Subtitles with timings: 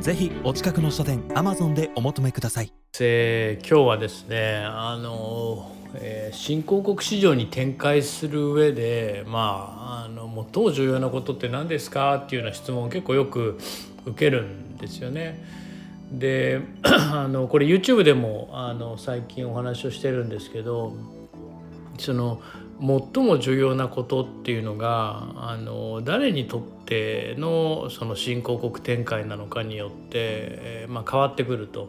[0.00, 13.58] ぜひお近くの書店アマゾンでお求めください、えー、今日はですねあの、えー、新興国市場に展開する上でまああの最も重要なことって何ですかっていうような質問を結構よく
[14.04, 15.42] 受けるんですよね。
[16.12, 20.94] で あのこれ YouTube でもあの最近お話をしてるんですけど
[21.98, 22.40] その
[22.80, 31.88] 最も重要なことっていうのがあの誰にとってのその新興国展開なのかによって、えー、まあ、変わってくると、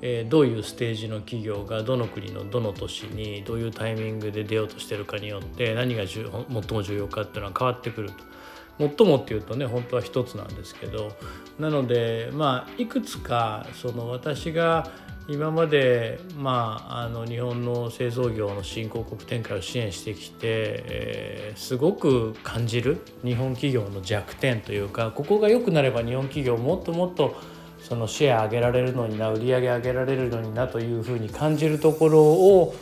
[0.00, 8.36] えー、どういうステージの企業がどの国のどの都市にどういうタイミングで出ようとしてるかによって何が最も重要かっていうのは変わってくると。
[8.78, 11.16] 最もっていうとね本当は一つなんですけど
[11.58, 14.90] なのでまあいくつかその私が
[15.28, 27.34] 今まで、まあ、あの日本の製造業の新興国展開を支援してきて、えー、すごく感じる日本企業の弱点というかここが良くなれば日本企業もっともっと
[27.80, 32.74] そのシェア上げられるのにな売り上げ上げられるのになというふうに感じるところを、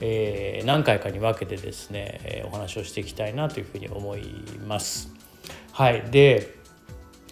[0.00, 4.24] えー、何回かに分けてですね、お話をしていきたいなというふうに思い
[4.66, 5.10] ます。
[5.72, 6.61] はい、で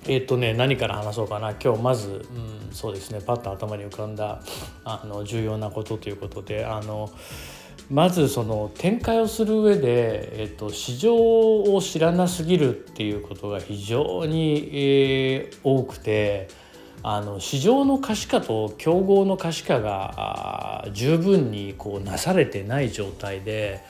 [0.06, 1.52] えっ、とね何から話そうかな。
[1.52, 3.20] 今日まず、うん、そうですね。
[3.20, 4.40] パッと頭に浮かんだ
[4.84, 7.10] あの重要なことということであの
[7.90, 16.48] まずその展開をする上で、えっと、市場を知らなすぎるっていうことが非常に、えー、多くて
[17.02, 23.80] あの市場の可視化と競合の可視化が十分にこうなされてない状態で、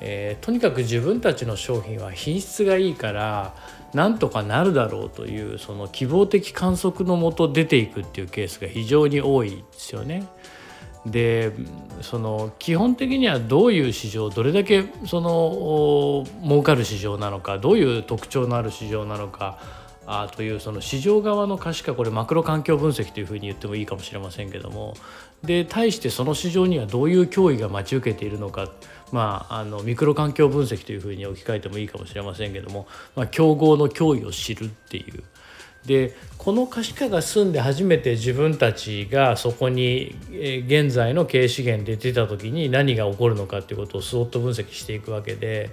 [0.00, 3.54] えー、とにかく自分たちの商品は品質がいいから
[3.94, 10.26] なんとかなるだろうというその希望的観測のもと出ていくっていうケースが非常に多いですよね。
[11.06, 11.52] で
[12.02, 19.58] その基本的にはどういう市場どれだけその儲かる市場なのかどういう特徴のある市場なのか
[20.10, 24.94] あというその市場側の可視化これマクロ環境分析というふうに言ってもいいかもしれませんけども。
[25.44, 28.72] で対してその市場にはどういう脅威が待ち受けているのか。
[29.10, 32.86] まあ、あのミクロ環境分析というふうに置き換えてもいいかもしれませんけども、
[33.16, 35.22] まあ、競合の脅威を知るっていう。
[35.86, 40.14] でこの可視化が済んで初めて自分たちがそこに
[40.66, 45.70] 現在の経営資源で出た時に何が起こるのかっていうことをスウォット分析していくわけで。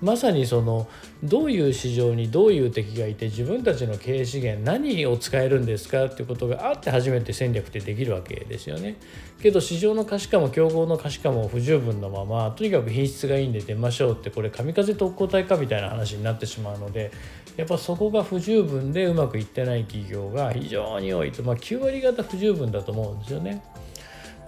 [0.00, 0.88] まさにその
[1.24, 8.96] どういう市場にどういう敵がいて自分たちの経営資源何を使えるんですかっていうことがあって初めて戦略ってできるわけですよね。
[9.42, 17.10] けど市場の可視化も競合の可視化も不十分のままとにかく品質がいいんで出ましょうってこれ神風特攻隊かみたいな話になってしまうので
[17.56, 23.62] やっぱそこが不十分でうまくいってない企業が非常に多いと、まあ、9割方不十分だと思うんですよね。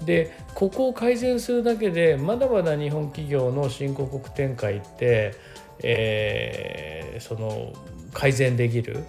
[0.05, 5.35] でここを改善するだけでまだまだ日本企業の新興国展開って、
[5.83, 7.73] えー、その
[8.13, 9.05] 改善できる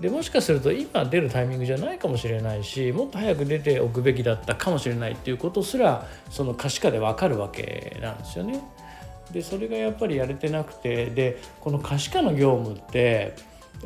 [0.00, 8.60] でもしかすると今出るタイミングじゃないかもしれないしもっと早く出ておくべきだったかもしれないっていうことすらその可視化で分かるわけなんですよね。
[9.30, 13.34] でそれがやっぱりやれてなくてでこの可視化の業務って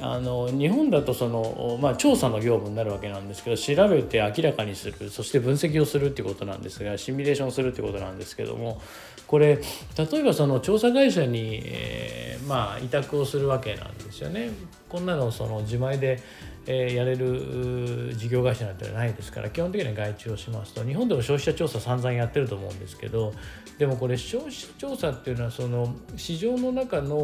[0.01, 8.81] あの日本だとその、まあ、調査の業務になるわけなんですけど調べて明らかにするそして分析をするっていうことなんですがシミュレーションするっていうことなんですけども
[9.27, 9.61] これ
[9.97, 14.51] 例えばその調査会社に、えー、まあ委託をするわけなんですよね。
[14.89, 16.21] こんなのその自前で、
[16.67, 23.33] えー、やれる事業会社なんてないですから基本的には外注をしますと日本でも消費者調査散々やってると思うんですけど
[23.79, 27.19] でもこれ消費者調査っていうのはその市場の中の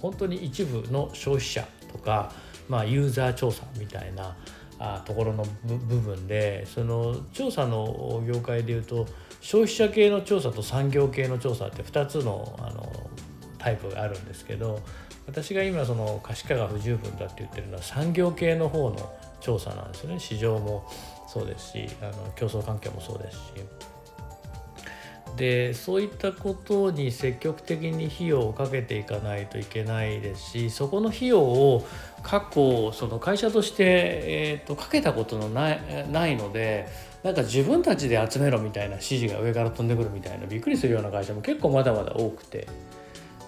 [0.00, 2.32] 本当に一部の消費者とか、
[2.68, 4.36] まあ、ユーザー調査みたいな
[4.78, 9.06] あところの部分でその調査の業界でいうと
[9.40, 12.92] 消費者系の調査と産業系の調査って2つのあの
[13.58, 14.80] タイプがあるんですけど
[15.26, 19.10] 私が今その可視化が不十分だって言ってるのは産業系の方の
[19.40, 20.86] 調査なんですよね市場も
[21.28, 23.93] そうですしあの競争関係もそうですし。
[25.36, 31.86] でそういったことに積極的に費用をかけていかないといけないですしそこの費用を
[32.22, 36.88] 過去その会社として、えーと、かけたことのないないので
[37.22, 42.68] なんか自分たちで集めろみたいな指示が上から飛んでくるみたいなびっくりするような会社も結構まだまだ多くて。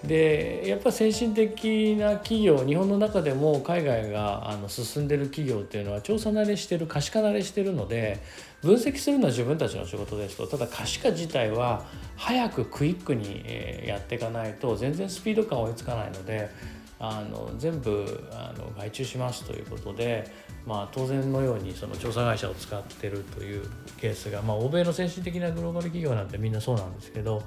[0.04, 8.20] でやっぱ先進的な企業日本の中でも海外があの進んでる企業っていうのは調査慣れしてる可視化慣れしてるので
[8.62, 10.46] 分析するのは自分たちの仕事ですと。
[10.46, 11.84] ただ可視化自体は
[12.16, 13.44] 早くクイックに
[13.86, 16.50] やっていかないと全然スピード感追いつかないので
[16.98, 20.30] あの全部あの外注しますということで、
[20.66, 27.42] まあ、当然のようにその調査会社を使ってるというケースが、まあ、欧米の先進的なグローバル企業なんてみんなそうなんですけど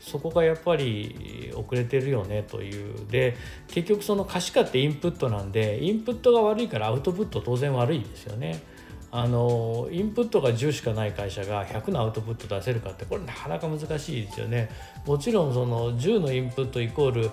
[0.00, 3.36] そこがやっぱり遅れてるよねというで
[3.68, 8.73] 結局その可視化ってインプットなんでインプットが悪いからアウトプット当然悪いですよね。
[9.16, 14.68] あのインプットが10しかない会社が100のアウトプット出せるかってこれなかなか難しいですよね。
[15.06, 17.30] もちろんその10のインプットイコール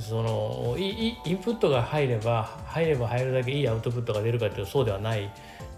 [0.00, 5.30] そのインプットが入れば入れば入るだけいいアウトプットが出るかっていうとそうではない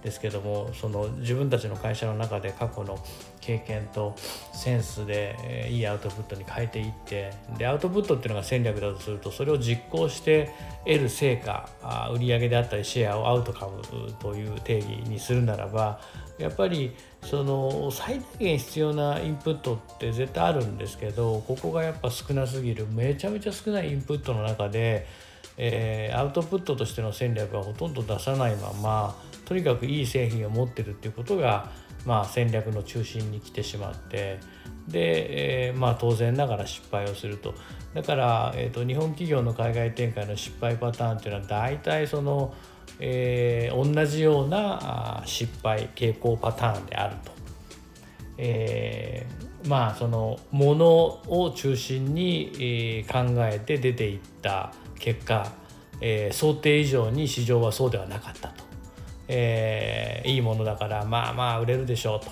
[0.04, 3.02] ですけどもその自分たちの会社の中で過去の
[3.40, 4.14] 経験と
[4.52, 10.50] センスでいいアウトプットに変えていってでアウトプットっていうのが戦略だとするとそれを実行して
[10.84, 11.68] 得る成果
[12.12, 13.82] 売上であったりシェアをアウトカム
[14.20, 16.00] という定義にするならば
[16.38, 25.06] やっぱりその最大限必要なインプットって絶対あるんですけどここがやっぱ少なすぎるめちゃめちゃ少ないインプットの中で、
[25.56, 31.70] えー、アウトプットとしての戦略はほとんど出さないままとにかくいい製品を持ってるっていうことが、
[32.04, 34.38] まあ、戦略の中心に来てしまって
[34.88, 37.54] で、えー、まあ、当然ながら失敗をすると
[37.94, 42.54] だから、えーと、日本企業の海外展開の失敗パターンっていうのは大体その
[43.00, 47.32] えー、同じような失敗傾向パターンであると。
[48.36, 50.88] えー、まあそのもの
[51.28, 55.52] を中心に、え、考えて出ていった結果、
[56.00, 58.63] え、想定以上に市場はそうではなかったと、
[59.28, 62.30] えー、いいものだからまあまあ売れるでしょうと、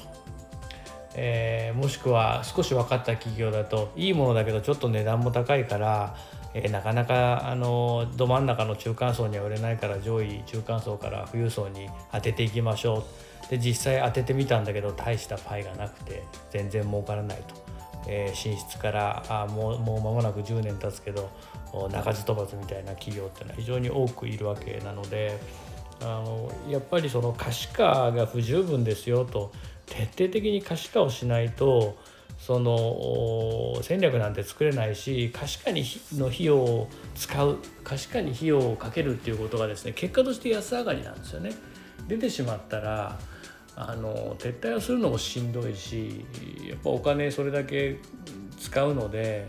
[1.15, 6.15] えー、もしくは少し分かった企業だといいものだけどちょっと値段も高いから
[6.55, 13.51] えー、なかなかあのど真ん中の中間層には売れないから上位中間層から富裕層に当てていきましょう。
[13.51, 17.55] で実際当ててみたんだけど大したパイがなくて全然儲からないと、
[18.09, 21.29] えー、進出からあもうもう間もなく10年経つけど
[21.91, 25.39] 鳴かず飛ばずみたいな企業っていうのは非常に多くいるわけなので
[26.03, 29.53] あのやっぱりその可視化が不十分ですよと
[29.87, 31.97] 徹底的に可視化をしないと
[32.39, 35.85] その戦略なんて作れないし可視化に
[36.15, 41.53] の費用を使う可視化に費用をかけるっていうことがですね結果として安上がりなんですよね。
[42.09, 43.19] 出てしまったら
[43.77, 46.25] あの撤退をするのもしんどいし
[46.69, 47.99] やっぱお金それだけ
[48.59, 49.47] 使うので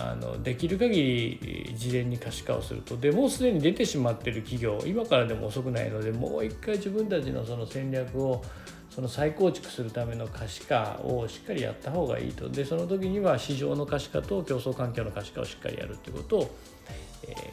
[0.00, 8.42] あのできる限り事前に可視化をするとでもうすでに出てしまってる企業今からでも遅くないのでもう一回自分たちのその戦略を
[8.90, 16.56] その再構築するための可視化をしっかりやった方がいいとでその時には市場の可視化と競争環境の可視化をしっかりやるということを、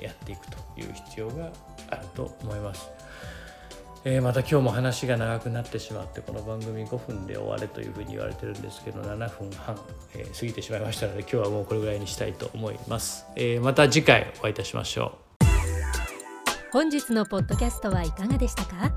[0.02, 1.52] え、やっていくという必要が
[1.90, 2.90] あると思います。
[4.08, 9.76] えー、また今日も話が長くなってしまってこの番組5分で終われというふうに言われてるんですけど7分半、
[10.14, 15.46] えー、過ぎてしまいましたので今日はもうこれぐらいにしたいと思います、えー、また次回お会いいたしましょう。
[16.72, 18.92] 本日のポッドキャストはいかがでしたか？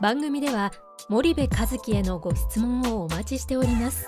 [0.00, 0.72] 番組では
[1.10, 4.06] 森部和樹へのご質問をお待ちしております。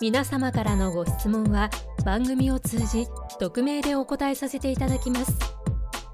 [0.00, 1.70] 皆様からのご質問は
[2.04, 3.08] 番組を通じ
[3.40, 5.36] 匿名でお答えさせていただきます。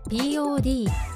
[0.09, 0.87] POD